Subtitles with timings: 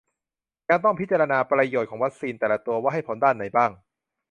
[0.69, 3.71] ยังต้องพิจารณาประโยชน์ของวัคซีนแต่ละตัวว่าให้ผลด้านไหนบ้าง